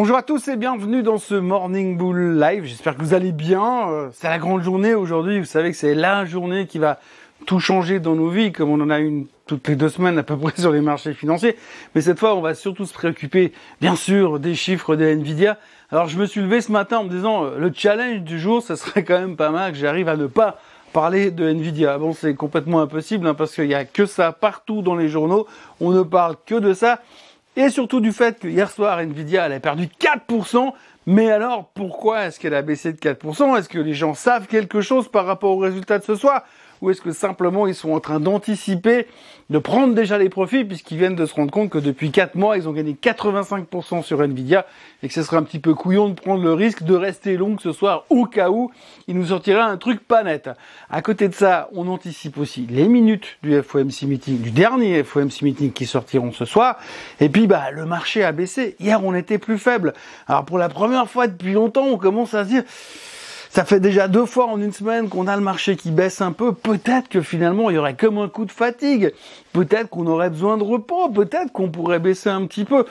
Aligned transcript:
Bonjour 0.00 0.16
à 0.16 0.22
tous 0.22 0.46
et 0.46 0.54
bienvenue 0.54 1.02
dans 1.02 1.18
ce 1.18 1.34
Morning 1.34 1.96
Bull 1.96 2.38
Live. 2.38 2.62
J'espère 2.62 2.96
que 2.96 3.02
vous 3.02 3.14
allez 3.14 3.32
bien. 3.32 3.90
Euh, 3.90 4.10
c'est 4.12 4.28
la 4.28 4.38
grande 4.38 4.62
journée 4.62 4.94
aujourd'hui. 4.94 5.40
Vous 5.40 5.44
savez 5.44 5.72
que 5.72 5.76
c'est 5.76 5.96
la 5.96 6.24
journée 6.24 6.68
qui 6.68 6.78
va 6.78 7.00
tout 7.46 7.58
changer 7.58 7.98
dans 7.98 8.14
nos 8.14 8.28
vies, 8.28 8.52
comme 8.52 8.70
on 8.70 8.80
en 8.80 8.90
a 8.90 9.00
une 9.00 9.26
toutes 9.48 9.66
les 9.66 9.74
deux 9.74 9.88
semaines 9.88 10.16
à 10.16 10.22
peu 10.22 10.36
près 10.36 10.52
sur 10.56 10.70
les 10.70 10.82
marchés 10.82 11.14
financiers. 11.14 11.56
Mais 11.96 12.00
cette 12.00 12.20
fois, 12.20 12.36
on 12.36 12.40
va 12.40 12.54
surtout 12.54 12.86
se 12.86 12.94
préoccuper, 12.94 13.52
bien 13.80 13.96
sûr, 13.96 14.38
des 14.38 14.54
chiffres 14.54 14.94
de 14.94 15.04
Nvidia. 15.04 15.58
Alors, 15.90 16.06
je 16.06 16.16
me 16.16 16.26
suis 16.26 16.42
levé 16.42 16.60
ce 16.60 16.70
matin 16.70 16.98
en 16.98 17.04
me 17.04 17.10
disant, 17.10 17.42
euh, 17.42 17.58
le 17.58 17.72
challenge 17.74 18.20
du 18.20 18.38
jour, 18.38 18.62
ce 18.62 18.76
serait 18.76 19.02
quand 19.02 19.18
même 19.18 19.34
pas 19.34 19.50
mal 19.50 19.72
que 19.72 19.78
j'arrive 19.78 20.08
à 20.08 20.16
ne 20.16 20.28
pas 20.28 20.60
parler 20.92 21.32
de 21.32 21.44
Nvidia. 21.48 21.98
Bon, 21.98 22.12
c'est 22.12 22.36
complètement 22.36 22.80
impossible 22.80 23.26
hein, 23.26 23.34
parce 23.34 23.52
qu'il 23.52 23.66
n'y 23.66 23.74
a 23.74 23.84
que 23.84 24.06
ça 24.06 24.30
partout 24.30 24.80
dans 24.80 24.94
les 24.94 25.08
journaux. 25.08 25.48
On 25.80 25.90
ne 25.90 26.02
parle 26.02 26.36
que 26.46 26.54
de 26.54 26.72
ça 26.72 27.00
et 27.56 27.70
surtout 27.70 28.00
du 28.00 28.12
fait 28.12 28.38
que 28.38 28.48
hier 28.48 28.70
soir, 28.70 29.00
Nvidia, 29.00 29.46
elle 29.46 29.52
a 29.52 29.60
perdu 29.60 29.88
4%. 30.00 30.72
Mais 31.06 31.30
alors, 31.30 31.70
pourquoi 31.74 32.26
est-ce 32.26 32.38
qu'elle 32.38 32.54
a 32.54 32.62
baissé 32.62 32.92
de 32.92 32.98
4% 32.98 33.58
Est-ce 33.58 33.68
que 33.68 33.78
les 33.78 33.94
gens 33.94 34.14
savent 34.14 34.46
quelque 34.46 34.80
chose 34.80 35.08
par 35.08 35.26
rapport 35.26 35.56
aux 35.56 35.60
résultats 35.60 35.98
de 35.98 36.04
ce 36.04 36.14
soir? 36.14 36.44
Ou 36.80 36.90
est-ce 36.90 37.00
que 37.00 37.12
simplement 37.12 37.66
ils 37.66 37.74
sont 37.74 37.92
en 37.92 38.00
train 38.00 38.20
d'anticiper, 38.20 39.06
de 39.50 39.58
prendre 39.58 39.94
déjà 39.94 40.18
les 40.18 40.28
profits 40.28 40.64
puisqu'ils 40.64 40.98
viennent 40.98 41.16
de 41.16 41.26
se 41.26 41.34
rendre 41.34 41.50
compte 41.50 41.70
que 41.70 41.78
depuis 41.78 42.10
4 42.10 42.34
mois, 42.34 42.56
ils 42.56 42.68
ont 42.68 42.72
gagné 42.72 42.96
85% 43.00 44.02
sur 44.02 44.22
Nvidia 44.22 44.66
et 45.02 45.08
que 45.08 45.14
ce 45.14 45.22
serait 45.22 45.36
un 45.36 45.42
petit 45.42 45.58
peu 45.58 45.74
couillon 45.74 46.08
de 46.08 46.14
prendre 46.14 46.42
le 46.42 46.52
risque 46.52 46.82
de 46.82 46.94
rester 46.94 47.36
long 47.36 47.56
ce 47.58 47.72
soir 47.72 48.04
au 48.10 48.26
cas 48.26 48.50
où 48.50 48.70
il 49.06 49.16
nous 49.16 49.26
sortirait 49.26 49.60
un 49.60 49.76
truc 49.76 50.06
pas 50.06 50.22
net. 50.22 50.50
À 50.90 51.02
côté 51.02 51.28
de 51.28 51.34
ça, 51.34 51.68
on 51.74 51.88
anticipe 51.88 52.38
aussi 52.38 52.66
les 52.68 52.88
minutes 52.88 53.38
du 53.42 53.62
FOMC 53.62 54.02
meeting, 54.02 54.40
du 54.40 54.50
dernier 54.50 55.02
FOMC 55.02 55.42
meeting 55.42 55.72
qui 55.72 55.86
sortiront 55.86 56.32
ce 56.32 56.44
soir. 56.44 56.78
Et 57.20 57.28
puis, 57.28 57.46
bah, 57.46 57.70
le 57.70 57.86
marché 57.86 58.24
a 58.24 58.32
baissé. 58.32 58.76
Hier, 58.80 59.04
on 59.04 59.14
était 59.14 59.38
plus 59.38 59.58
faible. 59.58 59.94
Alors, 60.26 60.44
pour 60.44 60.58
la 60.58 60.68
première 60.68 61.08
fois 61.08 61.26
depuis 61.26 61.52
longtemps, 61.52 61.86
on 61.86 61.96
commence 61.98 62.34
à 62.34 62.44
se 62.44 62.48
dire, 62.50 62.62
ça 63.50 63.64
fait 63.64 63.80
déjà 63.80 64.08
deux 64.08 64.26
fois 64.26 64.46
en 64.46 64.60
une 64.60 64.72
semaine 64.72 65.08
qu'on 65.08 65.26
a 65.26 65.34
le 65.34 65.42
marché 65.42 65.76
qui 65.76 65.90
baisse 65.90 66.20
un 66.20 66.32
peu. 66.32 66.52
Peut-être 66.52 67.08
que 67.08 67.22
finalement 67.22 67.70
il 67.70 67.76
y 67.76 67.78
aurait 67.78 67.96
comme 67.96 68.18
un 68.18 68.28
coup 68.28 68.44
de 68.44 68.52
fatigue. 68.52 69.12
Peut-être 69.52 69.88
qu'on 69.88 70.06
aurait 70.06 70.30
besoin 70.30 70.58
de 70.58 70.62
repos. 70.62 71.08
Peut-être 71.08 71.50
qu'on 71.52 71.70
pourrait 71.70 71.98
baisser 71.98 72.28
un 72.28 72.44
petit 72.46 72.64
peu. 72.64 72.84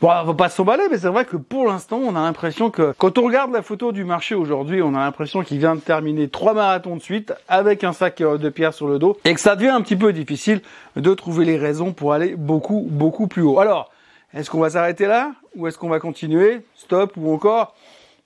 Bon, 0.00 0.08
on 0.10 0.24
va 0.24 0.34
pas 0.34 0.48
s'emballer, 0.48 0.84
mais 0.90 0.98
c'est 0.98 1.08
vrai 1.08 1.24
que 1.24 1.36
pour 1.36 1.66
l'instant, 1.66 1.98
on 2.04 2.14
a 2.14 2.20
l'impression 2.20 2.70
que 2.70 2.94
quand 2.98 3.16
on 3.18 3.22
regarde 3.24 3.52
la 3.52 3.62
photo 3.62 3.92
du 3.92 4.04
marché 4.04 4.34
aujourd'hui, 4.34 4.82
on 4.82 4.94
a 4.94 4.98
l'impression 4.98 5.42
qu'il 5.42 5.58
vient 5.58 5.74
de 5.74 5.80
terminer 5.80 6.28
trois 6.28 6.54
marathons 6.54 6.96
de 6.96 7.02
suite 7.02 7.32
avec 7.48 7.82
un 7.82 7.92
sac 7.92 8.18
de 8.18 8.48
pierre 8.48 8.74
sur 8.74 8.88
le 8.88 8.98
dos 8.98 9.16
et 9.24 9.34
que 9.34 9.40
ça 9.40 9.56
devient 9.56 9.68
un 9.68 9.80
petit 9.80 9.96
peu 9.96 10.12
difficile 10.12 10.60
de 10.96 11.14
trouver 11.14 11.44
les 11.44 11.56
raisons 11.56 11.92
pour 11.92 12.12
aller 12.12 12.36
beaucoup, 12.36 12.86
beaucoup 12.90 13.26
plus 13.26 13.42
haut. 13.42 13.58
Alors, 13.58 13.90
est-ce 14.34 14.50
qu'on 14.50 14.60
va 14.60 14.70
s'arrêter 14.70 15.06
là? 15.06 15.32
Ou 15.56 15.66
est-ce 15.66 15.78
qu'on 15.78 15.88
va 15.88 16.00
continuer? 16.00 16.60
Stop 16.74 17.14
ou 17.16 17.32
encore? 17.32 17.74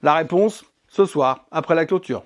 La 0.02 0.14
réponse, 0.14 0.64
ce 0.96 1.04
soir, 1.04 1.44
après 1.50 1.74
la 1.74 1.84
clôture. 1.84 2.22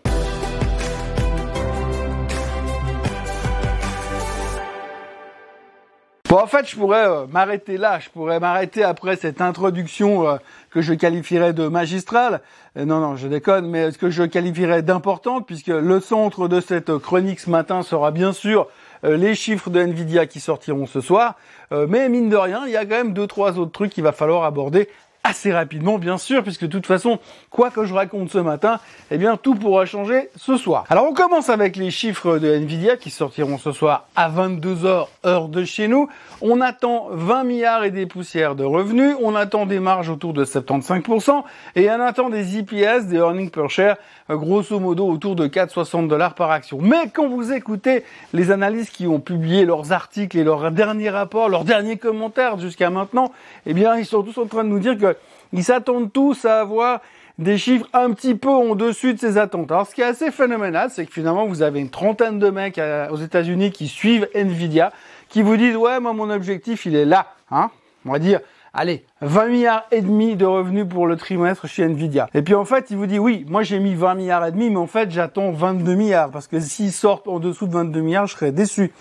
Bon, 6.29 6.37
en 6.37 6.47
fait, 6.47 6.71
je 6.71 6.77
pourrais 6.77 7.09
euh, 7.09 7.27
m'arrêter 7.27 7.77
là. 7.77 7.99
Je 7.99 8.09
pourrais 8.09 8.39
m'arrêter 8.39 8.85
après 8.85 9.17
cette 9.17 9.41
introduction 9.41 10.29
euh, 10.29 10.37
que 10.71 10.81
je 10.81 10.95
qualifierais 10.95 11.53
de 11.53 11.67
magistrale. 11.67 12.41
Euh, 12.77 12.85
non, 12.85 13.01
non, 13.01 13.17
je 13.17 13.27
déconne, 13.27 13.69
mais 13.69 13.91
ce 13.91 13.99
que 13.99 14.11
je 14.11 14.23
qualifierais 14.23 14.83
d'importante, 14.83 15.45
puisque 15.45 15.67
le 15.67 15.99
centre 15.99 16.47
de 16.47 16.61
cette 16.61 16.97
chronique 16.99 17.41
ce 17.41 17.51
matin 17.51 17.83
sera 17.83 18.13
bien 18.13 18.33
sûr 18.33 18.69
les 19.03 19.35
chiffres 19.35 19.71
de 19.71 19.81
Nvidia 19.81 20.27
qui 20.27 20.41
sortiront 20.41 20.87
ce 20.87 21.01
soir. 21.01 21.37
mais 21.71 22.11
mine 22.11 22.29
de 22.29 22.37
rien, 22.37 22.65
il 22.67 22.73
y 22.73 22.77
a 22.77 22.85
quand 22.85 22.97
même 22.97 23.15
deux, 23.15 23.27
trois 23.27 23.59
autres 23.59 23.73
trucs 23.73 23.91
qu'il 23.91 24.05
va 24.05 24.13
falloir 24.13 24.45
aborder 24.45 24.91
assez 25.25 25.53
rapidement, 25.53 25.99
bien 25.99 26.19
sûr, 26.19 26.43
puisque 26.43 26.63
de 26.63 26.69
toute 26.69 26.87
façon, 26.87 27.19
quoi 27.51 27.71
que 27.71 27.85
je 27.85 27.93
raconte 27.95 28.31
ce 28.31 28.39
matin, 28.39 28.81
eh 29.11 29.19
bien, 29.19 29.37
tout 29.37 29.55
pourra 29.55 29.85
changer 29.85 30.31
ce 30.37 30.57
soir. 30.57 30.85
Alors, 30.89 31.05
on 31.05 31.13
commence 31.13 31.51
avec 31.51 31.77
les 31.77 31.91
chiffres 31.91 32.39
de 32.39 32.49
Nvidia 32.49 32.97
qui 32.97 33.11
sortiront 33.11 33.59
ce 33.59 33.73
soir 33.73 34.07
à 34.17 34.31
22h, 34.31 35.07
heure 35.27 35.49
de 35.49 35.65
chez 35.65 35.89
nous. 35.89 36.09
On 36.41 36.61
attend 36.61 37.09
20 37.11 37.45
milliards 37.45 37.85
et 37.85 37.91
des 37.91 38.07
poussières 38.07 38.55
de 38.55 38.65
revenus. 38.65 39.15
On 39.23 39.35
attend 39.35 39.67
des 39.67 39.81
marges 39.81 40.09
autour 40.09 40.33
de 40.33 40.45
75% 40.45 41.43
et 41.77 41.91
on 41.91 42.01
attend 42.01 42.31
des 42.31 42.59
EPS, 42.59 43.07
des 43.07 43.17
earnings 43.17 43.51
per 43.51 43.69
share, 43.69 43.97
grosso 44.37 44.79
modo 44.79 45.07
autour 45.07 45.37
de 45.37 45.47
4,60 45.47 46.09
dollars 46.09 46.35
par 46.35 46.51
action. 46.51 46.79
Mais 46.81 47.09
quand 47.13 47.29
vous 47.29 47.53
écoutez 47.53 48.05
les 48.33 48.51
analystes 48.51 48.93
qui 48.95 49.07
ont 49.07 49.21
publié 49.21 49.65
leurs 49.65 49.93
articles 49.93 50.39
et 50.39 50.45
leurs 50.45 50.71
derniers 50.71 51.11
rapports, 51.11 51.49
leurs 51.49 51.65
derniers 51.65 51.97
commentaires 51.97 52.59
jusqu'à 52.59 52.91
maintenant, 52.91 53.33
eh 53.67 53.75
bien, 53.75 53.97
ils 53.97 54.07
sont 54.07 54.23
tous 54.23 54.39
en 54.39 54.47
train 54.47 54.65
de 54.65 54.69
nous 54.69 54.79
dire 54.79 54.97
que 54.97 55.17
ils 55.53 55.65
s'attendent 55.65 56.13
tous 56.13 56.45
à 56.45 56.61
avoir 56.61 57.01
des 57.39 57.57
chiffres 57.57 57.87
un 57.95 58.13
petit 58.13 58.35
peu 58.35 58.51
en 58.51 58.75
dessus 58.75 59.15
de 59.15 59.19
ces 59.19 59.39
attentes. 59.39 59.73
Alors 59.73 59.87
ce 59.87 59.95
qui 59.95 60.03
est 60.03 60.05
assez 60.05 60.31
phénoménal, 60.31 60.91
c'est 60.93 61.07
que 61.07 61.13
finalement 61.13 61.47
vous 61.47 61.63
avez 61.63 61.81
une 61.81 61.89
trentaine 61.89 62.39
de 62.39 62.51
mecs 62.51 62.79
euh, 62.79 63.09
aux 63.09 63.17
États-Unis 63.17 63.73
qui 63.73 63.89
suivent 63.89 64.29
Nvidia, 64.35 64.93
qui 65.31 65.41
vous 65.41 65.57
disent 65.57 65.77
ouais 65.77 65.99
moi 66.01 66.13
mon 66.13 66.29
objectif 66.29 66.85
il 66.85 66.95
est 66.95 67.07
là, 67.07 67.33
hein, 67.51 67.71
on 68.05 68.13
va 68.13 68.19
dire 68.19 68.41
allez 68.75 69.05
20 69.23 69.47
milliards 69.47 69.85
et 69.91 70.01
demi 70.01 70.37
de 70.37 70.45
revenus 70.45 70.87
pour 70.89 71.07
le 71.07 71.17
trimestre 71.17 71.67
chez 71.67 71.85
Nvidia. 71.85 72.29
Et 72.35 72.43
puis 72.43 72.55
en 72.55 72.65
fait 72.65 72.87
il 72.91 72.97
vous 72.97 73.07
dit 73.07 73.19
oui 73.19 73.45
moi 73.49 73.63
j'ai 73.63 73.79
mis 73.79 73.95
20 73.95 74.15
milliards 74.15 74.47
et 74.47 74.53
demi, 74.53 74.71
mais 74.71 74.77
en 74.77 74.87
fait 74.87 75.11
j'attends 75.11 75.51
22 75.51 75.95
milliards 75.95 76.31
parce 76.31 76.47
que 76.47 76.61
s'ils 76.61 76.93
sortent 76.93 77.29
en 77.29 77.39
dessous 77.39 77.67
de 77.67 77.73
22 77.73 78.01
milliards 78.01 78.27
je 78.27 78.35
serais 78.35 78.53
déçu. 78.53 78.93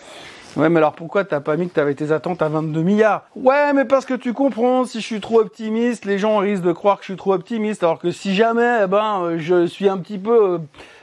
Ouais, 0.55 0.67
mais 0.69 0.77
alors 0.77 0.93
pourquoi 0.93 1.23
t'as 1.23 1.41
pas 1.41 1.55
mis 1.57 1.69
que 1.69 1.75
t'avais 1.75 1.93
tes 1.93 2.11
attentes 2.11 2.41
à 2.41 2.49
22 2.49 2.81
milliards? 2.81 3.23
Ouais, 3.35 3.71
mais 3.73 3.85
parce 3.85 4.05
que 4.05 4.15
tu 4.15 4.33
comprends, 4.33 4.83
si 4.83 4.99
je 4.99 5.05
suis 5.05 5.21
trop 5.21 5.39
optimiste, 5.39 6.05
les 6.05 6.17
gens 6.17 6.37
risquent 6.37 6.63
de 6.63 6.71
croire 6.71 6.97
que 6.97 7.03
je 7.03 7.11
suis 7.11 7.17
trop 7.17 7.33
optimiste, 7.33 7.83
alors 7.83 7.99
que 7.99 8.11
si 8.11 8.33
jamais, 8.33 8.81
eh 8.83 8.87
ben, 8.87 9.21
euh, 9.21 9.37
je 9.37 9.67
suis 9.67 9.87
un 9.87 9.97
petit 9.99 10.17
peu, 10.17 10.53
euh, 10.53 10.57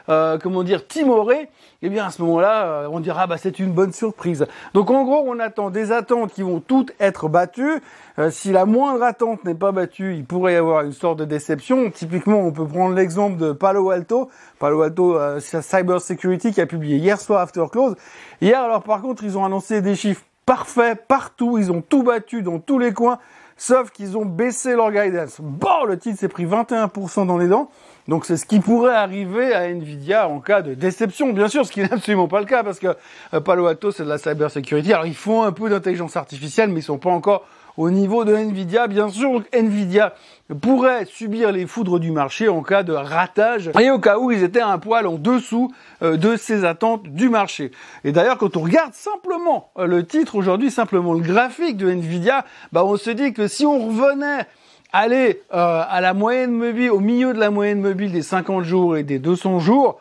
euh, 0.09 0.39
comment 0.43 0.65
dire, 0.65 0.87
timoré, 0.87 1.49
eh 1.83 1.89
bien 1.89 2.07
à 2.07 2.11
ce 2.11 2.23
moment-là, 2.23 2.89
on 2.91 3.01
dira 3.01 3.27
bah 3.27 3.37
c'est 3.39 3.59
une 3.59 3.73
bonne 3.73 3.93
surprise. 3.93 4.47
Donc 4.75 4.91
en 4.91 5.05
gros, 5.05 5.25
on 5.27 5.39
attend 5.39 5.71
des 5.71 5.93
attentes 5.93 6.33
qui 6.33 6.43
vont 6.43 6.61
toutes 6.61 6.93
être 7.01 7.29
battues. 7.29 7.83
si 8.31 8.53
la 8.53 8.65
moindre 8.65 9.03
attente 9.03 9.45
n'est 9.45 9.55
pas 9.55 9.73
battue, 9.73 10.15
il 10.15 10.25
pourrait 10.25 10.55
y 10.55 10.57
avoir 10.57 10.85
une 10.85 10.93
sorte 10.93 11.19
de 11.19 11.25
déception. 11.25 11.91
Typiquement, 11.91 12.41
on 12.41 12.53
peut 12.53 12.67
prendre 12.67 12.95
l'exemple 12.95 13.37
de 13.37 13.53
Palo 13.53 13.91
Alto. 13.91 14.31
Palo 14.59 14.83
Alto 14.83 15.19
Cyber 15.41 16.01
Security 16.01 16.53
qui 16.53 16.61
a 16.61 16.67
publié 16.67 16.97
hier 16.97 17.21
soir 17.21 17.41
after 17.41 17.65
close. 17.71 17.95
Hier, 18.41 18.61
alors 18.61 18.83
par 18.83 19.03
contre, 19.03 19.25
ils 19.25 19.37
ont 19.37 19.45
annoncé 19.45 19.83
des 19.83 19.95
chiffres 19.95 20.23
parfaits 20.47 21.07
partout. 21.07 21.59
Ils 21.59 21.71
ont 21.73 21.83
tout 21.83 22.03
battu 22.03 22.43
dans 22.43 22.59
tous 22.59 22.79
les 22.79 22.93
coins. 22.93 23.19
Sauf 23.59 23.91
qu'ils 23.91 24.19
ont 24.19 24.27
baissé 24.27 24.75
leur 24.75 24.93
guidance. 24.93 25.39
Bon, 25.41 25.85
le 25.87 25.99
titre 25.99 26.19
s'est 26.19 26.29
pris 26.29 26.45
21% 26.45 27.27
dans 27.27 27.39
les 27.39 27.49
dents. 27.49 27.71
Donc 28.09 28.25
c'est 28.25 28.37
ce 28.37 28.47
qui 28.47 28.61
pourrait 28.61 28.95
arriver 28.95 29.53
à 29.55 29.69
Nvidia 29.69 30.29
en 30.29 30.41
cas 30.41 30.63
de 30.63 30.75
déception, 30.75 31.33
bien 31.33 31.49
sûr, 31.49 31.67
ce 31.67 31.73
qui 31.73 31.81
n'est 31.81 31.93
absolument 31.93 32.29
pas 32.29 32.41
le 32.41 32.47
cas 32.47 32.63
parce 32.63 32.79
que 32.79 32.95
euh, 33.35 33.41
Palo 33.41 33.67
Alto 33.67 33.91
c'est 33.91 34.05
de 34.05 34.09
la 34.09 34.19
cyber 34.19 34.51
security. 34.51 34.93
Alors 34.93 35.07
ils 35.07 35.15
font 35.15 35.43
un 35.43 35.53
peu 35.53 35.69
d'intelligence 35.69 36.17
artificielle, 36.17 36.71
mais 36.71 36.81
ils 36.81 36.85
sont 36.85 36.99
pas 36.99 37.11
encore 37.11 37.45
au 37.77 37.91
niveau 37.91 38.25
de 38.25 38.35
Nvidia. 38.35 38.87
Bien 38.87 39.09
sûr, 39.09 39.43
Nvidia 39.53 40.15
pourrait 40.61 41.05
subir 41.05 41.53
les 41.53 41.67
foudres 41.67 41.99
du 41.99 42.11
marché 42.11 42.49
en 42.49 42.63
cas 42.63 42.83
de 42.83 42.93
ratage 42.93 43.71
et 43.79 43.91
au 43.91 43.99
cas 43.99 44.19
où 44.19 44.31
ils 44.31 44.43
étaient 44.43 44.61
un 44.61 44.79
poil 44.79 45.07
en 45.07 45.17
dessous 45.17 45.73
euh, 46.03 46.17
de 46.17 46.37
ces 46.37 46.65
attentes 46.65 47.09
du 47.09 47.29
marché. 47.29 47.73
Et 48.05 48.13
d'ailleurs, 48.13 48.39
quand 48.39 48.57
on 48.57 48.63
regarde 48.63 48.95
simplement 48.95 49.71
euh, 49.79 49.87
le 49.87 50.07
titre 50.07 50.37
aujourd'hui, 50.37 50.71
simplement 50.71 51.13
le 51.13 51.21
graphique 51.21 51.77
de 51.77 51.91
Nvidia, 51.91 52.45
bah 52.73 52.85
on 52.85 52.97
se 52.97 53.11
dit 53.11 53.33
que 53.33 53.49
si 53.49 53.67
on 53.67 53.89
revenait 53.89 54.47
aller 54.93 55.43
euh, 55.53 55.83
à 55.89 56.01
la 56.01 56.15
moyenne 56.15 56.53
mobile, 56.53 56.91
au 56.91 57.01
milieu 57.01 57.35
de 57.35 57.39
la 57.39 57.51
moyenne 57.51 57.81
mobile 57.81 58.13
des 58.13 58.23
50 58.23 58.65
jours 58.65 58.97
et 58.97 59.03
des 59.03 59.19
200 59.19 59.61
jours, 59.61 60.01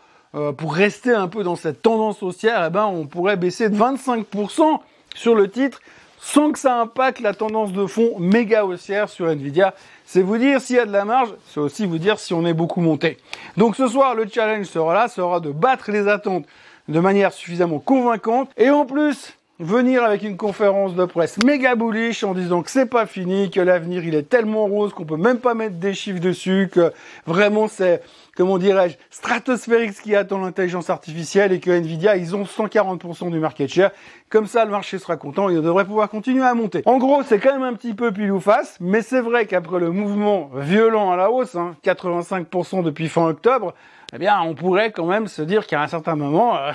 pour 0.57 0.75
rester 0.75 1.13
un 1.13 1.29
peu 1.29 1.44
dans 1.44 1.56
cette 1.56 1.81
tendance 1.81 2.22
haussière, 2.22 2.66
eh 2.68 2.69
ben, 2.69 2.84
on 2.84 3.06
pourrait 3.06 3.38
baisser 3.38 3.69
de 3.69 3.78
25% 3.78 4.79
sur 5.16 5.34
le 5.34 5.50
titre 5.50 5.79
sans 6.25 6.51
que 6.51 6.57
ça 6.57 6.81
impacte 6.81 7.19
la 7.19 7.35
tendance 7.35 7.72
de 7.72 7.85
fond 7.85 8.18
méga 8.18 8.66
haussière 8.66 9.09
sur 9.09 9.29
Nvidia. 9.29 9.75
C'est 10.06 10.24
vous 10.24 10.40
dire 10.40 10.59
s'il 10.59 10.78
y 10.78 10.79
a 10.79 10.85
de 10.88 10.91
la 10.91 11.06
marge, 11.06 11.29
c'est 11.47 11.59
aussi 11.59 11.85
vous 11.85 12.00
dire 12.00 12.18
si 12.18 12.33
on 12.33 12.48
est 12.48 12.54
beaucoup 12.54 12.81
monté. 12.81 13.18
Donc 13.57 13.75
ce 13.75 13.88
soir, 13.88 14.15
le 14.15 14.27
challenge 14.27 14.65
sera 14.65 14.95
là, 14.95 15.07
sera 15.07 15.39
de 15.39 15.51
battre 15.51 15.92
les 15.92 16.07
attentes 16.07 16.45
de 16.88 17.00
manière 17.00 17.31
suffisamment 17.31 17.77
convaincante. 17.77 18.50
Et 18.57 18.71
en 18.71 18.88
plus, 18.88 19.38
venir 19.60 20.04
avec 20.04 20.24
une 20.24 20.36
conférence 20.36 20.96
de 20.96 21.06
presse 21.06 21.38
méga 21.44 21.75
bullish 21.75 22.24
en 22.24 22.34
disant 22.34 22.62
que 22.62 22.69
c'est 22.69 22.86
pas 22.86 23.06
fini, 23.06 23.50
que 23.50 23.62
l'avenir 23.62 24.04
il 24.04 24.13
est 24.13 24.30
tellement 24.30 24.66
rose 24.66 24.94
qu'on 24.94 25.06
peut 25.06 25.16
même 25.16 25.40
pas 25.40 25.54
mettre 25.54 25.75
des 25.75 25.94
chiffres 25.94 26.19
dessus, 26.19 26.69
que 26.72 26.92
vraiment 27.25 27.68
c'est, 27.68 28.02
comment 28.35 28.57
dirais-je, 28.57 28.97
stratosphérique 29.09 29.93
ce 29.93 30.01
qui 30.01 30.15
attend 30.15 30.39
l'intelligence 30.39 30.89
artificielle 30.89 31.51
et 31.51 31.59
que 31.59 31.71
Nvidia 31.71 32.17
ils 32.17 32.35
ont 32.35 32.43
140% 32.43 33.31
du 33.31 33.39
market 33.39 33.71
share. 33.71 33.91
Comme 34.29 34.47
ça 34.47 34.65
le 34.65 34.71
marché 34.71 34.99
sera 34.99 35.17
content 35.17 35.49
et 35.49 35.57
on 35.57 35.61
devrait 35.61 35.85
pouvoir 35.85 36.09
continuer 36.09 36.43
à 36.43 36.53
monter. 36.53 36.81
En 36.85 36.97
gros 36.97 37.23
c'est 37.23 37.39
quand 37.39 37.53
même 37.53 37.63
un 37.63 37.73
petit 37.73 37.93
peu 37.93 38.11
pile 38.11 38.31
ou 38.31 38.39
face, 38.39 38.77
mais 38.79 39.01
c'est 39.01 39.21
vrai 39.21 39.45
qu'après 39.45 39.79
le 39.79 39.91
mouvement 39.91 40.49
violent 40.55 41.11
à 41.11 41.15
la 41.15 41.31
hausse, 41.31 41.55
hein, 41.55 41.75
85% 41.83 42.83
depuis 42.83 43.07
fin 43.07 43.27
octobre, 43.27 43.73
eh 44.13 44.17
bien, 44.17 44.39
on 44.41 44.53
pourrait 44.53 44.91
quand 44.91 45.05
même 45.05 45.27
se 45.27 45.41
dire 45.41 45.65
qu'à 45.65 45.81
un 45.81 45.87
certain 45.87 46.15
moment, 46.15 46.55
euh, 46.55 46.71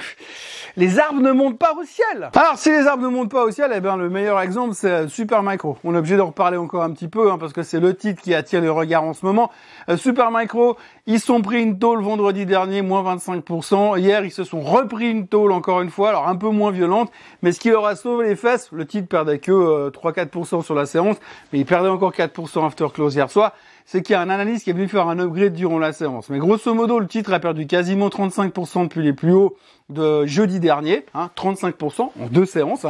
les 0.76 0.98
arbres 0.98 1.20
ne 1.20 1.32
montent 1.32 1.58
pas 1.58 1.74
au 1.74 1.84
ciel. 1.84 2.30
Alors, 2.34 2.58
si 2.58 2.70
les 2.70 2.86
arbres 2.86 3.04
ne 3.04 3.08
montent 3.08 3.30
pas 3.30 3.44
au 3.44 3.50
ciel, 3.50 3.72
eh 3.74 3.80
bien, 3.80 3.96
le 3.96 4.10
meilleur 4.10 4.40
exemple, 4.40 4.74
c'est 4.74 5.08
Supermicro. 5.08 5.78
On 5.84 5.94
est 5.94 5.98
obligé 5.98 6.16
d'en 6.16 6.26
reparler 6.26 6.56
encore 6.56 6.82
un 6.82 6.90
petit 6.90 7.08
peu, 7.08 7.30
hein, 7.30 7.38
parce 7.38 7.52
que 7.52 7.62
c'est 7.62 7.80
le 7.80 7.96
titre 7.96 8.20
qui 8.20 8.34
attire 8.34 8.60
le 8.60 8.70
regard 8.70 9.04
en 9.04 9.14
ce 9.14 9.24
moment. 9.24 9.50
Euh, 9.88 9.96
Supermicro, 9.96 10.76
ils 11.12 11.18
sont 11.18 11.42
pris 11.42 11.60
une 11.60 11.76
tôle 11.76 12.02
vendredi 12.02 12.46
dernier, 12.46 12.82
moins 12.82 13.02
25%. 13.16 13.98
Hier, 13.98 14.24
ils 14.24 14.30
se 14.30 14.44
sont 14.44 14.60
repris 14.60 15.10
une 15.10 15.26
tôle 15.26 15.50
encore 15.50 15.80
une 15.80 15.90
fois, 15.90 16.10
alors 16.10 16.28
un 16.28 16.36
peu 16.36 16.50
moins 16.50 16.70
violente, 16.70 17.10
mais 17.42 17.50
ce 17.50 17.58
qui 17.58 17.70
leur 17.70 17.84
a 17.84 17.96
sauvé 17.96 18.28
les 18.28 18.36
fesses, 18.36 18.70
le 18.70 18.86
titre 18.86 19.08
perdait 19.08 19.40
que 19.40 19.90
3-4% 19.90 20.58
euh, 20.58 20.62
sur 20.62 20.76
la 20.76 20.86
séance, 20.86 21.16
mais 21.52 21.58
il 21.58 21.66
perdait 21.66 21.88
encore 21.88 22.12
4% 22.12 22.64
after 22.64 22.86
close 22.94 23.16
hier 23.16 23.28
soir 23.28 23.54
c'est 23.90 24.02
qu'il 24.02 24.12
y 24.12 24.16
a 24.16 24.20
un 24.20 24.30
analyste 24.30 24.62
qui 24.62 24.70
est 24.70 24.72
venu 24.72 24.86
faire 24.86 25.08
un 25.08 25.18
upgrade 25.18 25.52
durant 25.52 25.80
la 25.80 25.92
séance. 25.92 26.30
Mais 26.30 26.38
grosso 26.38 26.72
modo, 26.74 27.00
le 27.00 27.08
titre 27.08 27.32
a 27.32 27.40
perdu 27.40 27.66
quasiment 27.66 28.06
35% 28.06 28.84
depuis 28.84 29.02
les 29.02 29.12
plus 29.12 29.32
hauts 29.32 29.56
de 29.88 30.24
jeudi 30.26 30.60
dernier, 30.60 31.04
hein, 31.12 31.28
35% 31.36 32.02
en 32.02 32.10
deux 32.30 32.46
séances. 32.46 32.86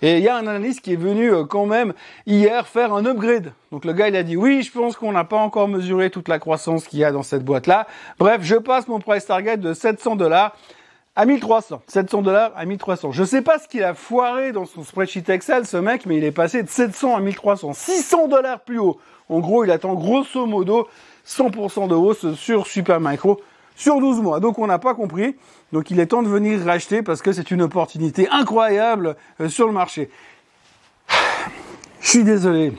Et 0.00 0.18
il 0.18 0.22
y 0.22 0.28
a 0.28 0.36
un 0.36 0.46
analyste 0.46 0.80
qui 0.80 0.92
est 0.92 0.96
venu 0.96 1.32
euh, 1.32 1.42
quand 1.42 1.66
même 1.66 1.92
hier 2.28 2.68
faire 2.68 2.94
un 2.94 3.04
upgrade. 3.04 3.52
Donc 3.72 3.84
le 3.84 3.92
gars 3.94 4.06
il 4.06 4.14
a 4.14 4.22
dit 4.22 4.36
oui, 4.36 4.62
je 4.62 4.70
pense 4.70 4.94
qu'on 4.94 5.10
n'a 5.10 5.24
pas 5.24 5.38
encore 5.38 5.66
mesuré 5.66 6.08
toute 6.08 6.28
la 6.28 6.38
croissance 6.38 6.86
qu'il 6.86 7.00
y 7.00 7.04
a 7.04 7.10
dans 7.10 7.24
cette 7.24 7.44
boîte 7.44 7.66
là. 7.66 7.88
Bref, 8.20 8.42
je 8.44 8.54
passe 8.54 8.86
mon 8.86 9.00
price 9.00 9.26
target 9.26 9.56
de 9.56 9.74
700 9.74 10.14
dollars 10.14 10.56
à 11.16 11.26
1300. 11.26 11.82
700 11.86 12.22
dollars 12.22 12.52
à 12.56 12.64
1300. 12.64 13.12
Je 13.12 13.24
sais 13.24 13.42
pas 13.42 13.58
ce 13.58 13.68
qu'il 13.68 13.84
a 13.84 13.94
foiré 13.94 14.52
dans 14.52 14.66
son 14.66 14.82
spreadsheet 14.82 15.24
Excel, 15.28 15.66
ce 15.66 15.76
mec, 15.76 16.06
mais 16.06 16.16
il 16.16 16.24
est 16.24 16.32
passé 16.32 16.62
de 16.62 16.68
700 16.68 17.16
à 17.16 17.20
1300. 17.20 17.72
600 17.72 18.28
dollars 18.28 18.60
plus 18.60 18.78
haut. 18.78 18.98
En 19.28 19.40
gros, 19.40 19.64
il 19.64 19.70
attend 19.70 19.94
grosso 19.94 20.46
modo 20.46 20.88
100% 21.26 21.88
de 21.88 21.94
hausse 21.94 22.34
sur 22.34 22.66
Supermicro 22.66 23.40
sur 23.76 24.00
12 24.00 24.20
mois. 24.20 24.40
Donc 24.40 24.58
on 24.58 24.66
n'a 24.66 24.78
pas 24.78 24.94
compris. 24.94 25.36
Donc 25.72 25.90
il 25.90 26.00
est 26.00 26.06
temps 26.06 26.22
de 26.22 26.28
venir 26.28 26.60
racheter 26.64 27.02
parce 27.02 27.22
que 27.22 27.32
c'est 27.32 27.50
une 27.50 27.62
opportunité 27.62 28.28
incroyable 28.30 29.16
euh, 29.40 29.48
sur 29.48 29.66
le 29.66 29.72
marché. 29.72 30.10
Je 32.00 32.08
suis 32.08 32.24
désolé. 32.24 32.72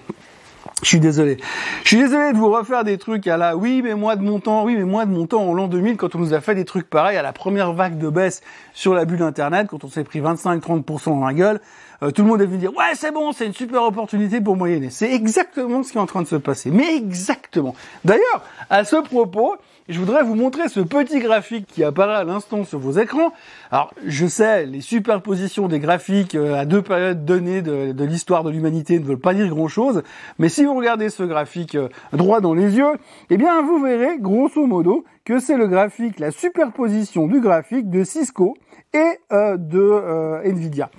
Je 0.83 0.89
suis 0.89 0.99
désolé. 0.99 1.37
Je 1.83 1.87
suis 1.87 1.97
désolé 1.97 2.33
de 2.33 2.37
vous 2.37 2.51
refaire 2.51 2.83
des 2.83 2.97
trucs 2.97 3.27
à 3.27 3.37
la 3.37 3.55
oui 3.55 3.81
mais 3.81 3.95
moi 3.95 4.17
de 4.17 4.21
mon 4.21 4.39
temps, 4.39 4.65
oui 4.65 4.75
mais 4.75 4.83
moi 4.83 5.05
de 5.05 5.11
mon 5.11 5.25
temps 5.25 5.43
en 5.43 5.53
l'an 5.53 5.67
2000 5.67 5.95
quand 5.95 6.15
on 6.15 6.19
nous 6.19 6.33
a 6.33 6.41
fait 6.41 6.53
des 6.53 6.65
trucs 6.65 6.89
pareils 6.89 7.17
à 7.17 7.21
la 7.21 7.31
première 7.31 7.71
vague 7.71 7.97
de 7.97 8.09
baisse 8.09 8.41
sur 8.73 8.93
la 8.93 9.05
bulle 9.05 9.23
internet 9.23 9.67
quand 9.69 9.83
on 9.85 9.87
s'est 9.87 10.03
pris 10.03 10.19
25-30% 10.19 11.05
dans 11.05 11.25
la 11.25 11.33
gueule. 11.33 11.61
Euh, 12.03 12.11
tout 12.11 12.23
le 12.23 12.27
monde 12.27 12.41
est 12.41 12.45
venu 12.45 12.57
dire 12.57 12.75
ouais 12.75 12.93
c'est 12.93 13.11
bon, 13.11 13.31
c'est 13.31 13.45
une 13.45 13.53
super 13.53 13.83
opportunité 13.83 14.41
pour 14.41 14.57
moyenner. 14.57 14.89
C'est 14.89 15.13
exactement 15.13 15.81
ce 15.81 15.93
qui 15.93 15.97
est 15.97 16.01
en 16.01 16.05
train 16.05 16.21
de 16.21 16.27
se 16.27 16.35
passer. 16.35 16.71
Mais 16.71 16.95
exactement. 16.97 17.73
D'ailleurs, 18.03 18.43
à 18.69 18.83
ce 18.83 18.97
propos, 18.97 19.55
je 19.87 19.99
voudrais 19.99 20.23
vous 20.23 20.35
montrer 20.35 20.67
ce 20.67 20.79
petit 20.79 21.19
graphique 21.19 21.67
qui 21.67 21.83
apparaît 21.83 22.15
à 22.15 22.23
l'instant 22.23 22.63
sur 22.63 22.79
vos 22.79 22.93
écrans. 22.93 23.33
Alors, 23.71 23.93
je 24.05 24.25
sais, 24.25 24.65
les 24.65 24.81
superpositions 24.81 25.67
des 25.67 25.79
graphiques 25.79 26.35
euh, 26.35 26.55
à 26.55 26.65
deux 26.65 26.81
périodes 26.81 27.23
données 27.23 27.61
de, 27.61 28.03
l'histoire 28.03 28.43
de 28.43 28.49
l'humanité 28.49 28.99
ne 28.99 29.05
veulent 29.05 29.19
pas 29.19 29.33
dire 29.33 29.47
grand-chose, 29.47 30.01
mais 30.39 30.49
si 30.49 30.65
vous 30.65 30.73
regardez 30.73 31.09
ce 31.09 31.23
graphique 31.23 31.75
euh, 31.75 31.89
droit 32.13 32.41
dans 32.41 32.53
les 32.53 32.77
yeux, 32.77 32.93
eh 33.29 33.37
bien, 33.37 33.61
vous 33.61 33.79
verrez, 33.79 34.17
grosso 34.19 34.65
modo, 34.65 35.05
que 35.23 35.39
c'est 35.39 35.57
le 35.57 35.67
graphique, 35.67 36.19
la 36.19 36.31
superposition 36.31 37.27
du 37.27 37.39
graphique 37.39 37.89
de 37.89 38.03
Cisco 38.03 38.55
et 38.93 39.19
de 39.31 40.45
Nvidia. 40.45 40.89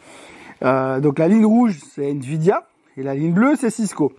Euh, 0.62 1.00
donc 1.00 1.19
la 1.19 1.29
ligne 1.29 1.47
rouge, 1.47 1.79
c'est 1.94 2.11
Nvidia, 2.11 2.67
et 2.97 3.03
la 3.03 3.15
ligne 3.15 3.32
bleue, 3.32 3.56
c'est 3.59 3.71
Cisco. 3.71 4.12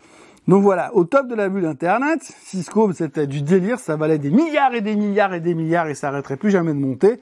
Donc 0.48 0.64
voilà, 0.64 0.96
au 0.96 1.04
top 1.04 1.28
de 1.28 1.36
la 1.36 1.50
bulle 1.50 1.66
Internet, 1.66 2.22
Cisco, 2.24 2.92
c'était 2.94 3.28
du 3.28 3.42
délire, 3.42 3.80
ça 3.80 3.98
valait 3.98 4.18
des 4.18 4.30
milliards 4.30 4.74
et 4.74 4.82
des 4.82 4.96
milliards 4.96 5.34
et 5.34 5.42
des 5.42 5.54
milliards 5.54 5.88
et 5.88 5.96
ça 5.96 6.08
arrêterait 6.08 6.38
plus 6.38 6.52
jamais 6.52 6.74
de 6.74 6.80
monter. 6.80 7.20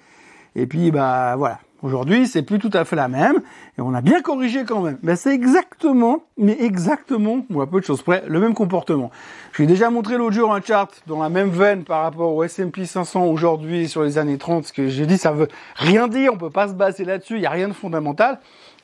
Et 0.56 0.68
puis, 0.68 0.92
bah 0.92 1.36
voilà, 1.36 1.60
aujourd'hui, 1.82 2.28
c'est 2.28 2.44
plus 2.44 2.60
tout 2.60 2.70
à 2.74 2.86
fait 2.86 2.96
la 2.96 3.08
même, 3.08 3.42
et 3.78 3.82
on 3.82 3.94
a 3.94 4.02
bien 4.02 4.22
corrigé 4.22 4.64
quand 4.64 4.82
même. 4.82 4.98
Mais 5.02 5.16
c'est 5.16 5.34
exactement, 5.34 6.24
mais 6.38 6.56
exactement, 6.62 7.46
ou 7.50 7.62
à 7.62 7.68
peu 7.70 7.80
de 7.80 7.86
choses 7.86 8.04
près, 8.04 8.24
le 8.28 8.40
même 8.40 8.54
comportement. 8.54 9.10
Je 9.54 9.64
déjà 9.64 9.90
montré 9.90 10.18
l'autre 10.18 10.36
jour 10.36 10.54
un 10.54 10.62
chart 10.62 10.90
dans 11.08 11.22
la 11.22 11.30
même 11.30 11.50
veine 11.50 11.84
par 11.84 12.04
rapport 12.04 12.34
au 12.34 12.44
S&P 12.44 12.86
500 12.86 13.26
aujourd'hui 13.26 13.90
sur 13.90 14.04
les 14.04 14.18
années 14.18 14.38
30, 14.38 14.66
ce 14.66 14.74
que 14.74 14.88
j'ai 14.88 15.06
dit, 15.08 15.18
ça 15.18 15.32
veut 15.32 15.48
rien 15.76 16.08
dire, 16.08 16.32
on 16.34 16.38
peut 16.38 16.52
pas 16.52 16.68
se 16.68 16.74
baser 16.74 17.06
là-dessus, 17.06 17.36
il 17.36 17.42
n'y 17.42 17.48
a 17.48 17.52
rien 17.52 17.68
de 17.68 17.74
fondamental. 17.74 18.40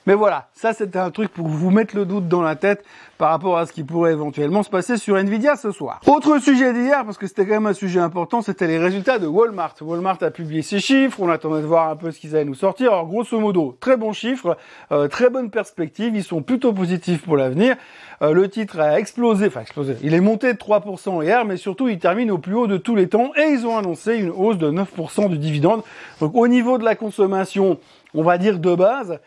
Mais 0.07 0.15
voilà, 0.15 0.48
ça 0.53 0.74
c'était 0.74 0.98
un 1.00 1.12
truc 1.12 1.31
pour 1.31 1.48
vous 1.48 1.69
mettre 1.69 1.95
le 1.95 2.06
doute 2.06 2.27
dans 2.27 2.42
la 2.42 2.56
tête 2.56 2.83
par 3.19 3.30
rapport 3.30 3.59
à 3.59 3.68
ce 3.68 3.71
qui 3.71 3.83
pourrait 3.83 4.13
éventuellement 4.13 4.63
se 4.63 4.69
passer 4.71 4.98
sur 4.98 5.15
Nvidia 5.15 5.56
ce 5.56 5.71
soir. 5.71 6.01
Autre 6.07 6.39
sujet 6.39 6.74
d'hier, 6.74 7.06
parce 7.06 7.19
que 7.19 7.27
c'était 7.27 7.45
quand 7.45 7.53
même 7.53 7.68
un 7.68 7.74
sujet 7.74 8.00
important, 8.00 8.42
c'était 8.42 8.65
les 8.65 8.80
résultats 8.80 9.19
de 9.19 9.27
Walmart. 9.27 9.75
Walmart 9.81 10.18
a 10.21 10.31
publié 10.31 10.63
ses 10.63 10.80
chiffres, 10.80 11.19
on 11.21 11.30
attendait 11.30 11.62
de 11.62 11.68
voir 11.68 11.89
un 11.89 11.95
peu 11.95 12.09
ce 12.09 12.19
qu'ils 12.19 12.36
allaient 12.36 12.45
nous 12.45 12.56
sortir. 12.56 12.94
Alors 12.94 13.06
grosso 13.06 13.39
modo, 13.39 13.77
très 13.80 13.95
bons 13.95 14.12
chiffres, 14.12 14.57
euh, 14.92 15.07
très 15.07 15.30
bonne 15.30 15.51
perspective, 15.51 16.15
ils 16.15 16.24
sont 16.24 16.42
plutôt 16.42 16.74
positifs 16.74 17.21
pour 17.21 17.38
l'avenir. 17.38 17.75
Euh, 18.24 18.33
le 18.33 18.50
titre 18.50 18.80
a 18.80 19.00
explosé, 19.00 19.47
enfin 19.47 19.62
explosé, 19.62 19.97
il 20.01 20.15
est 20.15 20.19
monté 20.19 20.51
de 20.51 20.57
3% 20.57 21.24
hier, 21.24 21.45
mais 21.45 21.57
surtout 21.57 21.89
il 21.89 22.00
termine 22.00 22.31
au 22.31 22.39
plus 22.39 22.56
haut 22.56 22.68
de 22.68 22.77
tous 22.77 22.95
les 22.95 23.07
temps 23.07 23.33
et 23.36 23.51
ils 23.51 23.68
ont 23.68 23.77
annoncé 23.77 24.15
une 24.15 24.31
hausse 24.31 24.57
de 24.57 24.71
9% 24.71 25.30
du 25.30 25.38
dividende. 25.38 25.83
Donc 26.19 26.36
au 26.36 26.47
niveau 26.47 26.80
de 26.80 26.83
la 26.83 26.95
consommation, 26.95 27.77
on 28.15 28.24
va 28.24 28.39
dire 28.39 28.57
de 28.57 28.74
base, 28.74 29.19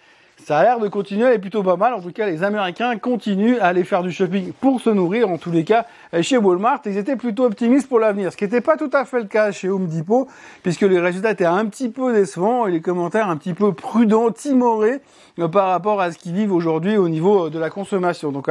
ça 0.45 0.59
a 0.59 0.63
l'air 0.63 0.79
de 0.79 0.89
continuer, 0.89 1.25
elle 1.25 1.35
est 1.35 1.39
plutôt 1.39 1.63
pas 1.63 1.77
mal. 1.77 1.95
En 1.95 2.03
tout 2.03 2.13
cas, 2.13 2.27
les 2.27 2.43
Américains 2.43 2.99
continuent 2.99 3.57
à 3.61 3.69
aller 3.69 3.83
faire 3.83 4.03
du 4.03 4.13
shopping 4.13 4.53
pour 4.53 4.79
se 4.79 4.91
nourrir. 4.91 5.31
En 5.31 5.39
tous 5.39 5.51
les 5.51 5.65
cas, 5.65 5.87
chez 6.21 6.37
Walmart, 6.37 6.83
ils 6.85 6.99
étaient 6.99 7.17
plutôt 7.17 7.47
optimistes 7.47 7.89
pour 7.89 7.99
l'avenir, 7.99 8.31
ce 8.31 8.37
qui 8.37 8.45
n'était 8.45 8.61
pas 8.61 8.77
tout 8.77 8.91
à 8.93 9.07
fait 9.07 9.21
le 9.21 9.25
cas 9.25 9.53
chez 9.53 9.71
Home 9.71 9.87
Depot, 9.87 10.29
puisque 10.63 10.83
les 10.83 11.01
résultats 11.01 11.31
étaient 11.31 11.47
un 11.47 11.65
petit 11.65 11.89
peu 11.89 12.13
décevants 12.13 12.67
et 12.67 12.73
les 12.73 12.83
commentaires 12.83 13.31
un 13.31 13.39
petit 13.39 13.55
peu 13.55 13.73
prudents, 13.73 14.31
timorés 14.31 15.01
euh, 15.39 15.49
par 15.49 15.69
rapport 15.69 16.01
à 16.01 16.13
ce 16.13 16.19
qu'ils 16.19 16.35
vivent 16.35 16.53
aujourd'hui 16.53 16.99
au 16.99 17.09
niveau 17.09 17.47
euh, 17.47 17.51
de 17.51 17.59
la 17.59 17.71
consommation. 17.71 18.31
Donc, 18.31 18.49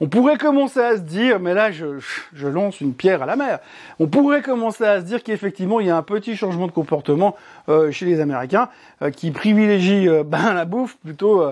on 0.00 0.08
pourrait 0.08 0.36
commencer 0.36 0.80
à 0.80 0.96
se 0.96 1.02
dire, 1.02 1.38
mais 1.38 1.54
là, 1.54 1.70
je, 1.70 1.98
je 2.32 2.48
lance 2.48 2.80
une 2.80 2.92
pierre 2.92 3.22
à 3.22 3.26
la 3.26 3.36
mer. 3.36 3.60
On 4.00 4.08
pourrait 4.08 4.42
commencer 4.42 4.84
à 4.84 5.00
se 5.00 5.04
dire 5.04 5.22
qu'effectivement, 5.22 5.78
il 5.78 5.86
y 5.86 5.90
a 5.90 5.96
un 5.96 6.02
petit 6.02 6.36
changement 6.36 6.66
de 6.66 6.72
comportement 6.72 7.36
euh, 7.68 7.92
chez 7.92 8.04
les 8.04 8.20
Américains 8.20 8.68
qui 9.16 9.30
privilégient 9.30 10.24
ben, 10.24 10.54
la 10.54 10.64
bouffe 10.64 10.96
plutôt 11.04 11.44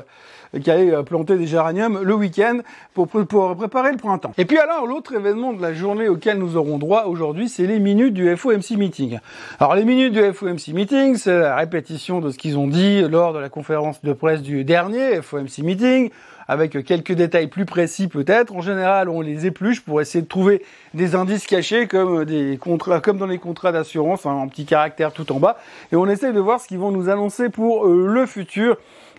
qui 0.61 0.71
allait 0.71 1.03
planter 1.03 1.37
des 1.37 1.47
géraniums 1.47 2.01
le 2.03 2.15
week-end 2.15 2.59
pour, 2.95 3.09
pour 3.09 3.57
préparer 3.57 3.93
le 3.93 3.97
printemps. 3.97 4.33
Et 4.37 4.45
puis 4.45 4.59
alors, 4.59 4.87
l'autre 4.87 5.15
événement 5.15 5.53
de 5.53 5.63
la 5.63 5.73
journée 5.73 6.09
auquel 6.09 6.39
nous 6.39 6.57
aurons 6.57 6.79
droit 6.79 7.05
aujourd'hui, 7.05 7.49
c'est 7.49 7.67
les 7.67 7.79
minutes 7.79 8.15
du 8.15 8.35
FOMC 8.37 8.77
Meeting. 8.77 9.19
Alors 9.61 9.75
les 9.75 9.85
minutes 9.85 10.13
du 10.13 10.33
FOMC 10.33 10.69
Meeting, 10.75 11.17
c'est 11.17 11.39
la 11.39 11.57
répétition 11.57 12.21
de 12.21 12.31
ce 12.31 12.39
qu'ils 12.39 12.59
ont 12.59 12.67
dit 12.67 13.03
lors 13.03 13.33
de 13.33 13.39
la 13.39 13.49
conférence 13.49 14.03
de 14.03 14.13
presse 14.13 14.43
du 14.43 14.65
dernier 14.65 15.23
FOMC 15.23 15.59
Meeting, 15.59 16.11
avec 16.49 16.85
quelques 16.85 17.13
détails 17.13 17.47
plus 17.47 17.65
précis 17.65 18.09
peut-être. 18.09 18.55
En 18.55 18.61
général, 18.61 19.09
on 19.09 19.23
les 19.23 19.47
épluche 19.47 19.81
pour 19.81 20.01
essayer 20.01 20.23
de 20.23 20.29
trouver 20.29 20.63
des 20.93 21.15
indices 21.15 21.47
cachés 21.47 21.87
comme 21.87 22.25
des 22.25 22.59
contrats, 22.61 23.01
comme 23.01 23.17
dans 23.17 23.27
les 23.27 23.39
contrats 23.39 23.73
d'assurance, 23.73 24.27
hein, 24.27 24.33
en 24.33 24.49
petit 24.49 24.67
caractère 24.67 25.13
tout 25.13 25.33
en 25.33 25.39
bas, 25.39 25.57
et 25.93 25.97
on 25.97 26.07
essaie 26.09 26.33
de 26.33 26.41
voir 26.41 26.61
ce 26.61 26.69
qu'ils 26.69 26.79
vont 26.79 26.91
nous 26.91 27.09
annoncer 27.09 27.49
pour 27.49 27.87
euh, 27.87 28.07
le 28.07 28.27
futur. 28.27 28.77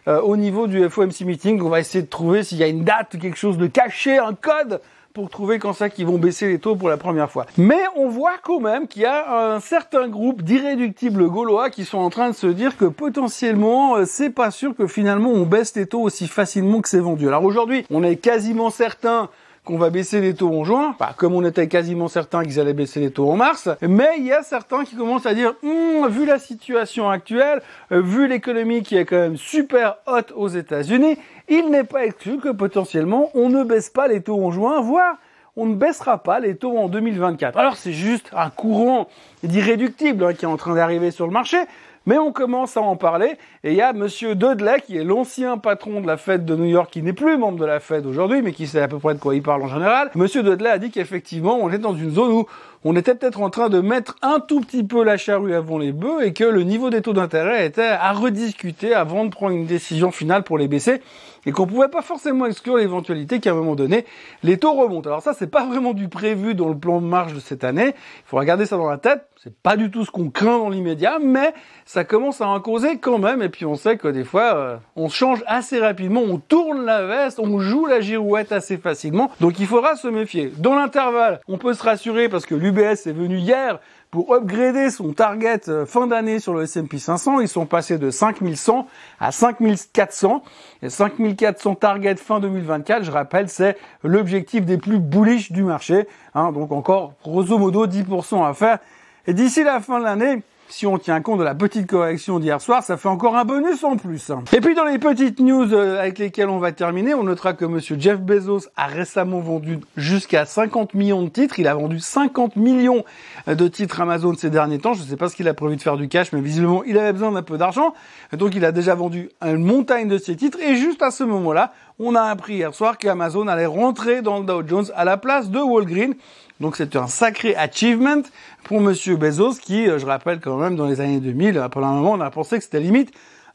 Euh, 0.08 0.20
au 0.22 0.36
niveau 0.36 0.68
du 0.68 0.90
FOMC 0.90 1.22
meeting, 1.22 1.62
on 1.62 1.70
va 1.70 1.80
essayer 1.80 2.04
de 2.04 2.10
trouver 2.10 2.44
s'il 2.44 2.58
y 2.58 2.64
a 2.64 2.68
une 2.68 2.84
date, 2.84 3.18
quelque 3.20 3.38
chose 3.38 3.58
de 3.58 3.68
caché, 3.68 4.18
un 4.18 4.34
code 4.34 4.82
pour 5.14 5.30
trouver 5.30 5.60
quand 5.60 5.74
ça 5.74 5.90
qu'ils 5.90 6.08
vont 6.08 6.18
baisser 6.18 6.48
les 6.48 6.58
taux 6.58 6.76
pour 6.76 6.90
la 6.90 6.98
première 6.98 7.30
fois. 7.30 7.46
Mais 7.58 7.82
on 7.96 8.10
voit 8.10 8.38
quand 8.42 8.60
même 8.60 8.88
qu'il 8.88 9.04
y 9.04 9.06
a 9.06 9.54
un 9.54 9.60
certain 9.60 10.08
groupe 10.08 10.42
d'irréductibles 10.42 11.30
gaulois 11.30 11.70
qui 11.70 11.86
sont 11.86 12.00
en 12.00 12.10
train 12.10 12.32
de 12.32 12.36
se 12.36 12.48
dire 12.48 12.76
que 12.78 12.86
potentiellement 12.86 13.96
euh, 13.96 14.06
c'est 14.06 14.32
pas 14.32 14.50
sûr 14.50 14.76
que 14.76 14.88
finalement 14.88 15.30
on 15.30 15.46
baisse 15.46 15.76
les 15.76 15.86
taux 15.86 16.02
aussi 16.02 16.28
facilement 16.28 16.82
que 16.82 16.90
c'est 16.90 17.00
vendu. 17.00 17.28
Alors 17.28 17.44
aujourd'hui, 17.44 17.86
on 17.92 18.04
est 18.04 18.16
quasiment 18.16 18.72
certain 18.72 19.30
qu'on 19.66 19.78
va 19.78 19.90
baisser 19.90 20.20
les 20.20 20.34
taux 20.34 20.50
en 20.50 20.64
juin, 20.64 20.96
bah, 21.00 21.14
comme 21.16 21.34
on 21.34 21.46
était 21.46 21.68
quasiment 21.68 22.08
certain 22.08 22.44
qu'ils 22.44 22.60
allaient 22.60 22.74
baisser 22.74 23.00
les 23.00 23.12
taux 23.12 23.30
en 23.30 23.38
mars, 23.38 23.70
mais 23.82 24.10
il 24.18 24.26
y 24.26 24.34
a 24.34 24.44
certains 24.44 24.84
qui 24.84 24.96
commencent 24.96 25.26
à 25.26 25.34
dire, 25.34 25.54
hum, 25.64 26.08
vu 26.10 26.26
la 26.26 26.38
situation 26.38 27.10
actuelle, 27.10 27.62
euh, 27.92 28.02
vu 28.02 28.28
l'économie 28.28 28.84
qui 28.84 28.98
est 28.98 29.06
quand 29.06 29.18
même 29.18 29.38
super 29.38 29.98
haute 30.06 30.34
aux 30.36 30.50
États-Unis, 30.50 31.18
il 31.48 31.70
n'est 31.70 31.86
pas 31.86 32.06
exclu 32.06 32.38
que 32.38 32.50
potentiellement 32.50 33.30
on 33.36 33.50
ne 33.50 33.64
baisse 33.64 33.90
pas 33.90 34.08
les 34.08 34.22
taux 34.22 34.44
en 34.44 34.52
juin, 34.52 34.82
voire 34.82 35.18
on 35.56 35.66
ne 35.68 35.76
baissera 35.76 36.18
pas 36.18 36.40
les 36.40 36.56
taux 36.56 36.78
en 36.78 36.90
2024. 36.90 37.58
Alors 37.58 37.76
c'est 37.76 37.94
juste 37.94 38.32
un 38.36 38.50
courant 38.50 39.08
d'irréductible 39.44 40.24
hein, 40.26 40.34
qui 40.34 40.46
est 40.46 40.48
en 40.48 40.58
train 40.58 40.76
d'arriver 40.76 41.12
sur 41.12 41.28
le 41.28 41.32
marché, 41.32 41.58
Mais 42.06 42.18
on 42.18 42.32
commence 42.32 42.76
à 42.76 42.82
en 42.82 42.96
parler 42.98 43.38
et 43.64 43.72
il 43.72 43.76
y 43.76 43.82
a 43.82 43.94
monsieur 43.94 44.36
Dudley 44.36 44.82
qui 44.86 44.98
est 44.98 45.04
l'ancien 45.04 45.58
patron 45.58 46.02
de 46.02 46.08
la 46.08 46.18
Fed 46.18 46.44
de 46.44 46.56
New 46.56 46.66
York 46.66 46.90
qui 46.92 47.02
n'est 47.02 47.14
plus 47.14 47.38
membre 47.38 47.60
de 47.60 47.66
la 47.66 47.80
Fed 47.80 48.06
aujourd'hui 48.06 48.42
mais 48.42 48.52
qui 48.52 48.68
sait 48.68 48.82
à 48.82 48.88
peu 48.90 49.00
près 49.00 49.14
de 49.14 49.20
quoi 49.20 49.36
il 49.36 49.42
parle 49.42 49.64
en 49.64 49.70
général. 49.70 50.12
Monsieur 50.16 50.44
Dudley 50.44 50.70
a 50.70 50.78
dit 50.78 50.92
qu'effectivement 50.92 51.58
on 51.62 51.70
est 51.70 51.78
dans 51.78 51.96
une 51.96 52.12
zone 52.12 52.32
où 52.32 52.46
on 52.86 52.96
était 52.96 53.16
peut-être 53.16 53.42
en 53.42 53.50
train 53.50 53.70
de 53.70 53.80
mettre 53.80 54.16
un 54.22 54.40
tout 54.40 54.60
petit 54.62 54.84
peu 54.84 55.04
la 55.04 55.18
charrue 55.18 55.54
avant 55.54 55.78
les 55.78 55.92
bœufs 55.92 56.26
et 56.26 56.34
que 56.34 56.44
le 56.44 56.64
niveau 56.64 56.90
des 56.90 57.02
taux 57.02 57.14
d'intérêt 57.14 57.66
était 57.66 57.84
à 57.84 58.12
rediscuter 58.12 58.94
avant 58.94 59.26
de 59.26 59.30
prendre 59.30 59.56
une 59.56 59.66
décision 59.66 60.12
finale 60.12 60.44
pour 60.44 60.58
les 60.58 60.68
baisser 60.68 61.02
et 61.46 61.52
qu'on 61.52 61.68
pouvait 61.68 61.90
pas 61.90 62.02
forcément 62.02 62.46
exclure 62.46 62.78
l'éventualité 62.78 63.40
qu'à 63.40 63.52
un 63.52 63.56
moment 63.56 63.76
donné, 63.76 64.06
les 64.44 64.58
taux 64.58 64.74
remontent. 64.74 65.10
Alors 65.10 65.22
ça, 65.22 65.34
c'est 65.34 65.48
pas 65.48 65.66
vraiment 65.66 65.94
du 65.94 66.08
prévu 66.08 66.56
dans 66.56 66.70
le 66.70 66.78
plan 66.78 67.02
de 67.02 67.06
marge 67.06 67.34
de 67.34 67.40
cette 67.40 67.64
année. 67.64 67.88
Il 67.88 68.24
faut 68.26 68.38
regarder 68.38 68.66
ça 68.66 68.78
dans 68.78 68.90
la 68.90 68.98
tête. 68.98 69.28
C'est 69.44 69.54
pas 69.58 69.76
du 69.76 69.92
tout 69.92 70.06
ce 70.06 70.12
qu'on 70.12 70.30
craint 70.30 70.58
dans 70.58 70.70
l'immédiat, 70.70 71.20
mais 71.22 71.54
ça 71.84 72.06
commence 72.06 72.40
à 72.40 72.48
en 72.48 72.62
causer 72.62 72.98
quand 72.98 73.18
même. 73.18 73.42
Et 73.42 73.50
puis 73.50 73.66
on 73.66 73.76
sait 73.76 73.98
que 73.98 74.08
des 74.08 74.24
fois, 74.24 74.56
euh, 74.56 74.78
on 74.96 75.10
change 75.10 75.44
assez 75.48 75.80
rapidement, 75.80 76.22
on 76.22 76.38
tourne 76.38 76.86
la 76.86 77.06
veste, 77.06 77.40
on 77.40 77.60
joue 77.60 77.86
la 77.86 78.00
girouette 78.00 78.54
assez 78.54 78.78
facilement. 78.78 79.30
Donc 79.42 79.60
il 79.60 79.68
faudra 79.68 79.98
se 79.98 80.08
méfier. 80.08 80.54
Dans 80.60 80.76
l'intervalle, 80.76 81.42
on 81.50 81.58
peut 81.58 81.74
se 81.74 81.84
rassurer 81.84 82.30
parce 82.30 82.46
que 82.46 82.56
l'UBS 82.74 83.08
est 83.08 83.14
venu 83.14 83.38
hier 83.38 83.80
pour 84.12 84.34
upgrader 84.34 84.90
son 84.90 85.14
target 85.14 85.62
euh, 85.68 85.86
fin 85.86 86.08
d'année 86.08 86.40
sur 86.40 86.54
le 86.54 86.64
S&P 86.64 87.00
500. 87.00 87.40
Ils 87.40 87.48
sont 87.48 87.66
passés 87.66 87.98
de 87.98 88.12
5100 88.12 88.88
à 89.20 89.32
5400. 89.32 90.44
Et 90.82 90.90
5400 90.90 91.76
target 91.76 92.16
fin 92.16 92.40
2024, 92.40 93.04
je 93.04 93.12
rappelle, 93.12 93.50
c'est 93.50 93.78
l'objectif 94.04 94.66
des 94.66 94.78
plus 94.78 95.00
bullish 95.00 95.52
du 95.52 95.64
marché. 95.64 96.08
Hein, 96.36 96.52
donc 96.52 96.72
encore 96.72 97.14
grosso 97.24 97.58
modo 97.58 97.88
10% 97.88 98.48
à 98.48 98.54
faire 98.54 98.80
et 99.26 99.34
d'ici 99.34 99.64
la 99.64 99.80
fin 99.80 100.00
de 100.00 100.04
l'année, 100.04 100.44
si 100.70 100.88
on 100.88 100.98
tient 100.98 101.22
compte 101.22 101.40
de 101.40 101.44
la 101.44 101.56
petite 101.56 101.88
correction 101.88 102.40
d'hier 102.40 102.60
soir, 102.60 102.84
ça 102.84 102.98
fait 102.98 103.08
encore 103.08 103.36
un 103.36 103.46
bonus 103.46 103.84
en 103.84 103.98
plus. 103.98 104.32
Et 104.54 104.62
puis 104.62 104.76
dans 104.76 104.86
les 104.86 104.98
petites 104.98 105.40
news 105.40 105.74
euh, 105.74 106.00
avec 106.00 106.20
lesquelles 106.20 106.50
on 106.50 106.58
va 106.58 106.72
terminer, 106.72 107.14
on 107.14 107.24
notera 107.24 107.54
que 107.54 107.66
monsieur 107.66 107.96
Jeff 108.00 108.20
Bezos 108.20 108.68
a 108.76 108.88
récemment 108.88 109.40
vendu 109.40 109.80
jusqu'à 109.98 110.46
50 110.46 110.94
millions 110.94 111.22
de 111.22 111.30
titres. 111.30 111.60
Il 111.60 111.68
a 111.68 111.76
vendu 111.76 112.00
50 112.00 112.56
millions 112.56 113.04
de 113.48 113.68
titres 113.68 114.02
Amazon 114.02 114.34
ces 114.36 114.50
derniers 114.50 114.80
temps. 114.80 114.94
Je 114.94 115.02
ne 115.02 115.08
sais 115.08 115.18
pas 115.18 115.30
ce 115.30 115.36
qu'il 115.36 115.48
a 115.48 115.54
prévu 115.54 115.76
de 115.76 115.82
faire 115.82 115.98
du 115.98 116.08
cash, 116.08 116.32
mais 116.32 116.42
visiblement 116.42 116.84
il 116.84 116.98
avait 116.98 117.14
besoin 117.14 117.32
d'un 117.32 117.44
peu 117.44 117.58
d'argent. 117.58 117.94
Donc 118.32 118.56
il 118.56 118.66
a 118.66 118.72
déjà 118.72 118.96
vendu 118.96 119.30
une 119.42 119.64
montagne 119.64 120.08
de 120.08 120.18
ses 120.18 120.36
titres. 120.36 120.60
Et 120.60 120.76
juste 120.76 121.02
à 121.02 121.12
ce 121.12 121.24
moment-là, 121.24 121.74
on 122.00 122.16
a 122.16 122.22
appris 122.22 122.56
hier 122.56 122.74
soir 122.74 122.98
qu'Amazon 122.98 123.48
allait 123.48 123.66
rentrer 123.66 124.22
dans 124.22 124.40
le 124.40 124.46
Dow 124.46 124.64
Jones 124.66 124.86
à 124.96 125.06
la 125.06 125.18
place 125.18 125.50
de 125.50 125.60
Walgreens. 125.60 126.14
Donc 126.60 126.76
c'est 126.76 126.96
un 126.96 127.08
sacré 127.08 127.56
achievement 127.56 128.22
pour 128.64 128.80
Monsieur 128.80 129.16
Bezos 129.16 129.56
qui, 129.56 129.88
euh, 129.88 130.00
je 130.00 130.06
rappelle 130.06 130.40
quand 130.40 130.58
même, 130.58 130.76
dans 130.76 130.88
les 130.88 131.02
années 131.02 131.20
2000, 131.20 131.68
pendant 131.72 131.88
un 131.88 131.96
moment, 131.96 132.12
on 132.12 132.22
a 132.22 132.30
pensé 132.30 132.58
que 132.58 132.64
c'était 132.64 132.80
limite 132.80 133.14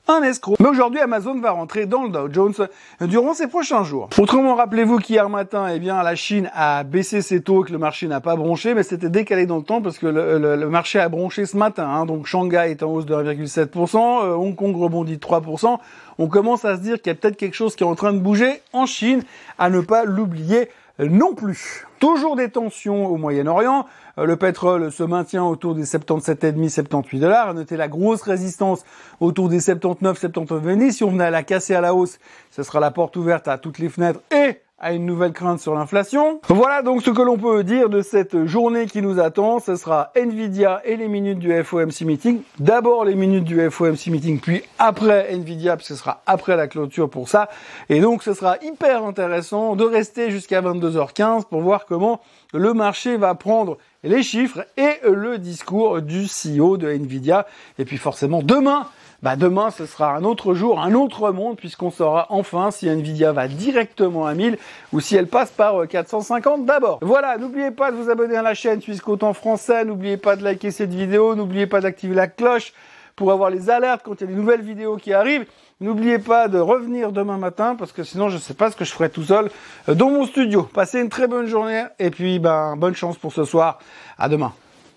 un 0.09 0.23
escroc. 0.23 0.57
Mais 0.61 0.69
aujourd'hui, 0.69 1.01
Amazon 1.01 1.39
va 1.39 1.51
rentrer 1.51 1.87
dans 1.87 2.05
le 2.05 2.09
Dow 2.09 2.33
Jones 2.33 2.55
durant 3.03 3.35
ces 3.35 3.47
prochains 3.47 3.85
jours. 3.85 4.09
Autrement, 4.19 4.55
rappelez-vous 4.55 4.99
qu'hier 4.99 5.29
matin, 5.29 5.69
eh 5.69 5.79
bien, 5.79 6.03
la 6.03 6.15
Chine 6.15 6.51
a 6.55 6.83
baissé 6.83 7.23
ses 7.23 7.43
taux, 7.43 7.63
que 7.63 7.73
le 7.73 7.79
marché 7.79 8.09
n'a 8.09 8.21
pas 8.21 8.35
bronché, 8.37 8.75
mais 8.75 8.83
c'était 8.83 9.11
décalé 9.11 9.47
dans 9.47 9.59
le 9.59 9.63
temps 9.63 9.83
parce 9.83 9.99
que 9.99 10.07
le, 10.07 10.69
marché 10.69 10.99
a 10.99 11.09
bronché 11.09 11.47
ce 11.47 11.57
matin. 11.57 11.89
Hein. 11.89 12.07
Donc 12.07 12.27
Shanghai 12.27 12.71
est 12.71 12.83
en 12.83 12.93
hausse 12.93 13.07
de 13.07 13.15
1,7%, 13.15 14.25
euh, 14.25 14.35
Hong 14.35 14.55
Kong 14.55 14.77
rebondit 14.77 15.17
de 15.17 15.21
3%. 15.21 15.79
On 16.19 16.29
commence 16.29 16.65
à 16.65 16.77
se 16.77 16.81
dire 16.81 16.97
qu'il 16.97 17.09
y 17.09 17.11
a 17.11 17.15
peut-être 17.15 17.37
quelque 17.37 17.55
chose 17.55 17.77
qui 17.77 17.85
est 17.85 17.87
en 17.87 17.95
train 17.95 18.13
de 18.13 18.19
bouger 18.19 18.63
en 18.73 18.87
Chine, 18.87 19.23
à 19.59 19.71
ne 19.71 19.81
pas 19.81 20.05
l'oublier 20.05 20.69
non 21.07 21.35
plus. 21.35 21.87
Toujours 22.01 22.37
des 22.37 22.51
tensions 22.51 23.07
au 23.07 23.17
Moyen-Orient. 23.17 23.87
Euh, 24.19 24.25
le 24.25 24.37
pétrole 24.37 24.91
se 24.91 25.03
maintient 25.03 25.45
autour 25.45 25.75
des 25.75 25.85
77,5, 25.85 26.69
78 26.71 27.21
dollars. 27.21 27.55
Notez 27.55 27.77
la 27.77 27.89
grosse 27.89 28.23
résistance 28.23 28.85
autour 29.21 29.49
des 29.49 29.61
79, 29.61 30.19
79 30.19 30.91
Si 30.91 31.05
on 31.05 31.11
venait 31.11 31.25
à 31.25 31.31
la 31.31 31.43
casser 31.43 31.75
à 31.75 31.81
la 31.81 31.95
hausse, 31.95 32.19
ce 32.51 32.63
sera 32.63 32.81
la 32.81 32.91
porte 32.91 33.17
ouverte 33.17 33.47
à 33.49 33.59
toutes 33.59 33.79
les 33.79 33.89
fenêtres 33.89 34.21
et 34.33 34.61
à 34.81 34.93
une 34.93 35.07
nouvelle 35.07 35.33
crainte 35.33 35.59
sur 35.59 35.75
l'inflation. 35.75 36.41
Voilà 36.49 36.83
donc 36.83 37.03
ce 37.03 37.11
que 37.11 37.23
l'on 37.23 37.37
peut 37.37 37.65
dire 37.65 37.89
de 37.89 38.01
cette 38.01 38.47
journée 38.47 38.87
qui 38.87 39.03
nous 39.03 39.19
attend. 39.19 39.59
Ce 39.59 39.75
sera 39.75 40.13
Nvidia 40.15 40.81
et 40.85 40.97
les 40.97 41.09
minutes 41.09 41.41
du 41.41 41.53
FOMC 41.63 42.03
meeting. 42.03 42.43
D'abord 42.61 43.05
les 43.05 43.17
minutes 43.17 43.45
du 43.45 43.71
FOMC 43.71 44.07
meeting, 44.09 44.39
puis 44.39 44.63
après 44.79 45.33
Nvidia, 45.35 45.77
parce 45.77 45.89
que 45.89 45.95
ce 45.95 46.01
sera 46.01 46.23
après 46.27 46.57
la 46.57 46.69
clôture 46.69 47.11
pour 47.11 47.29
ça. 47.29 47.49
Et 47.89 48.01
donc 48.01 48.23
ce 48.23 48.35
sera 48.35 48.57
hyper 48.63 49.05
intéressant 49.05 49.75
de 49.75 49.85
rester 49.85 50.31
jusqu'à 50.31 50.63
22h15 50.63 51.45
pour 51.45 51.61
voir 51.61 51.87
comment 51.87 52.21
le 52.55 52.73
marché 52.75 53.17
va 53.17 53.35
prendre 53.35 53.79
les 54.03 54.23
chiffres 54.23 54.67
et 54.77 55.01
le 55.05 55.39
discours 55.39 56.01
du 56.01 56.27
CEO 56.27 56.77
de 56.77 56.89
Nvidia. 56.89 57.47
Et 57.79 57.85
puis 57.85 57.99
forcément 57.99 58.43
demain, 58.43 58.87
bah 59.23 59.37
demain 59.37 59.71
ce 59.71 59.85
sera 59.85 60.15
un 60.15 60.25
autre 60.25 60.55
jour, 60.55 60.81
un 60.81 60.95
autre 60.95 61.31
monde, 61.33 61.57
puisqu'on 61.57 61.91
saura 61.91 62.27
enfin 62.31 62.71
si 62.71 62.89
Nvidia 62.89 63.33
va 63.33 63.49
directement 63.49 64.27
à 64.27 64.35
1000 64.35 64.59
ou 64.93 65.01
si 65.01 65.17
elle 65.17 65.27
passe 65.27 65.51
par 65.51 65.87
450 65.87 66.61
euh, 66.61 66.65
d'abord. 66.65 66.99
Voilà, 67.03 67.37
n'oubliez 67.37 67.71
pas 67.71 67.91
de 67.91 67.97
vous 67.97 68.11
abonner 68.11 68.37
à 68.37 68.43
la 68.43 68.55
chaîne 68.55 68.81
Suisse 68.81 69.03
en 69.21 69.33
français, 69.33 69.85
n'oubliez 69.85 70.17
pas 70.17 70.37
de 70.37 70.45
liker 70.45 70.71
cette 70.71 70.95
vidéo, 70.95 71.35
n'oubliez 71.35 71.67
pas 71.67 71.81
d'activer 71.81 72.15
la 72.15 72.29
cloche 72.29 72.73
pour 73.19 73.33
avoir 73.33 73.51
les 73.51 73.69
alertes 73.69 74.03
quand 74.05 74.15
il 74.15 74.21
y 74.21 74.25
a 74.25 74.27
des 74.29 74.39
nouvelles 74.39 74.63
vidéos 74.63 74.97
qui 74.97 75.13
arrivent. 75.13 75.45
N'oubliez 75.81 76.21
pas 76.21 76.47
de 76.47 76.59
revenir 76.59 77.11
demain 77.11 77.37
matin 77.37 77.75
parce 77.77 77.91
que 77.93 78.05
sinon 78.05 78.29
je 78.29 78.37
ne 78.37 78.41
sais 78.41 78.55
pas 78.55 78.71
ce 78.71 78.77
que 78.77 78.85
je 78.85 78.93
ferai 78.93 79.11
tout 79.11 79.25
seul 79.25 79.51
euh, 79.89 79.95
dans 79.95 80.11
mon 80.11 80.25
studio. 80.25 80.63
Passez 80.63 81.01
une 81.01 81.09
très 81.09 81.27
bonne 81.27 81.47
journée 81.47 81.85
et 81.99 82.11
puis 82.11 82.39
ben 82.39 82.77
bonne 82.77 82.95
chance 82.95 83.19
pour 83.19 83.33
ce 83.33 83.45
soir. 83.45 83.81
À 84.17 84.29
demain. 84.29 84.53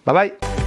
Bye 0.05 0.13
bye. 0.15 0.60